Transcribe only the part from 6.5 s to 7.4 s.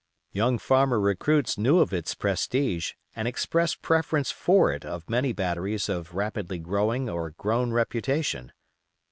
growing or